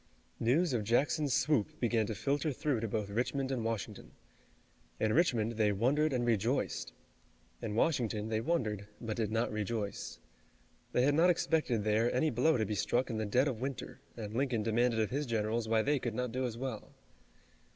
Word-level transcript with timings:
News 0.39 0.73
of 0.73 0.83
Jackson's 0.83 1.31
swoop 1.31 1.79
began 1.79 2.07
to 2.07 2.15
filter 2.15 2.51
through 2.51 2.79
to 2.79 2.87
both 2.87 3.11
Richmond 3.11 3.51
and 3.51 3.63
Washington. 3.63 4.13
In 4.99 5.13
Richmond 5.13 5.57
they 5.57 5.71
wondered 5.71 6.11
and 6.11 6.25
rejoiced. 6.25 6.91
In 7.61 7.75
Washington 7.75 8.29
they 8.29 8.41
wondered, 8.41 8.87
but 8.99 9.15
did 9.15 9.31
not 9.31 9.51
rejoice. 9.51 10.17
They 10.91 11.03
had 11.03 11.13
not 11.13 11.29
expected 11.29 11.83
there 11.83 12.11
any 12.11 12.31
blow 12.31 12.57
to 12.57 12.65
be 12.65 12.73
struck 12.73 13.11
in 13.11 13.17
the 13.19 13.27
dead 13.27 13.47
of 13.47 13.61
winter, 13.61 14.01
and 14.17 14.33
Lincoln 14.33 14.63
demanded 14.63 14.99
of 14.99 15.11
his 15.11 15.27
generals 15.27 15.67
why 15.67 15.83
they 15.83 15.99
could 15.99 16.15
not 16.15 16.31
do 16.31 16.45
as 16.47 16.57
well. 16.57 16.95